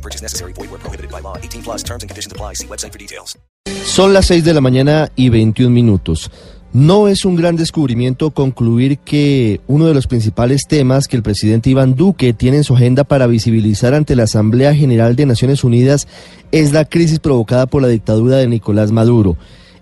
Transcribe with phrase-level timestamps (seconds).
[0.00, 0.52] No purchase necessary.
[0.54, 1.36] Void where prohibited by law.
[1.36, 2.54] 18 plus terms and conditions apply.
[2.54, 3.36] See website for details.
[3.84, 6.30] Son las 6 de la mañana y 21 minutos.
[6.72, 11.68] No es un gran descubrimiento concluir que uno de los principales temas que el presidente
[11.68, 16.06] Iván Duque tiene en su agenda para visibilizar ante la Asamblea General de Naciones Unidas
[16.52, 19.36] es la crisis provocada por la dictadura de Nicolás Maduro.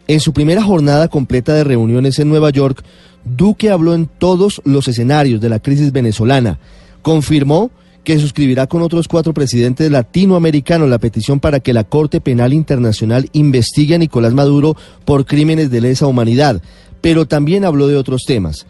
[0.07, 2.83] En su primera jornada completa de reuniones en Nueva York,
[3.25, 6.59] Duque habló en todos los escenarios de la crisis venezolana.
[7.03, 7.71] Confirmó
[8.09, 13.29] que suscribirá con otros cuatro presidentes latinoamericanos la petición para que la Corte Penal Internacional
[13.35, 16.63] investigue a Nicolás Maduro por crímenes de lesa humanidad,
[17.03, 18.65] pero también habló de otros temas.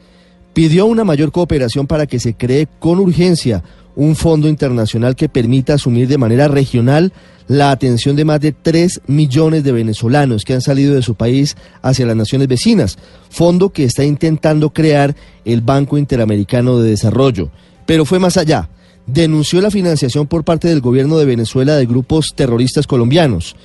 [0.54, 3.62] Pidió una mayor cooperación para que se cree con urgencia
[3.94, 7.12] un fondo internacional que permita asumir de manera regional
[7.46, 11.56] la atención de más de 3 millones de venezolanos que han salido de su país
[11.80, 12.98] hacia las naciones vecinas,
[13.30, 17.50] fondo que está intentando crear el Banco Interamericano de Desarrollo.
[17.86, 18.68] Pero fue más allá
[19.08, 23.56] denunció la financiación por parte del gobierno de Venezuela de grupos terroristas colombianos.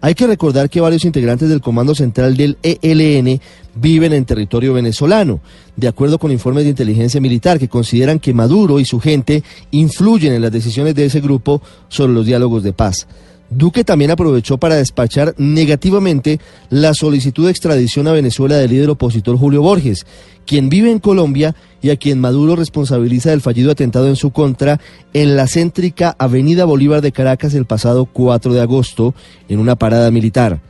[0.00, 3.40] Hay que recordar que varios integrantes del Comando Central del ELN
[3.76, 5.40] viven en territorio venezolano,
[5.76, 10.32] de acuerdo con informes de inteligencia militar que consideran que Maduro y su gente influyen
[10.32, 13.06] en las decisiones de ese grupo sobre los diálogos de paz.
[13.54, 19.36] Duque también aprovechó para despachar negativamente la solicitud de extradición a Venezuela del líder opositor
[19.36, 20.06] Julio Borges,
[20.46, 24.80] quien vive en Colombia y a quien Maduro responsabiliza del fallido atentado en su contra
[25.12, 29.14] en la céntrica Avenida Bolívar de Caracas el pasado 4 de agosto
[29.48, 30.60] en una parada militar.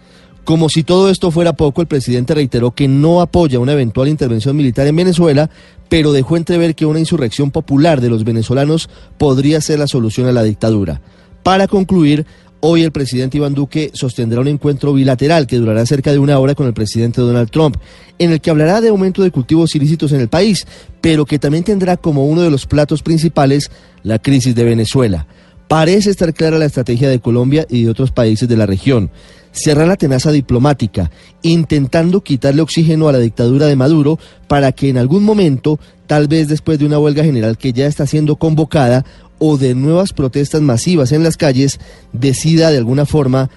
[0.44, 4.56] Como si todo esto fuera poco, el presidente reiteró que no apoya una eventual intervención
[4.56, 5.50] militar en Venezuela,
[5.89, 10.33] pero dejó entrever que una insurrección popular de los venezolanos podría ser la solución a
[10.33, 11.01] la dictadura.
[11.45, 12.27] Para concluir,
[12.64, 16.55] Hoy el presidente Iván Duque sostendrá un encuentro bilateral que durará cerca de una hora
[16.55, 17.74] con el presidente Donald Trump,
[18.20, 20.64] en el que hablará de aumento de cultivos ilícitos en el país,
[21.01, 23.68] pero que también tendrá como uno de los platos principales
[24.05, 25.27] la crisis de Venezuela.
[25.67, 29.11] Parece estar clara la estrategia de Colombia y de otros países de la región.
[29.51, 31.11] Cerrar la tenaza diplomática,
[31.42, 36.46] intentando quitarle oxígeno a la dictadura de Maduro para que en algún momento, tal vez
[36.46, 39.05] después de una huelga general que ya está siendo convocada,
[39.45, 41.80] o de nuevas protestas masivas en las calles,
[42.13, 43.51] decida de alguna forma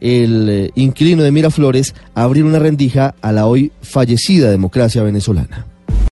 [0.00, 5.69] el eh, inquilino de Miraflores abrir una rendija a la hoy fallecida democracia venezolana.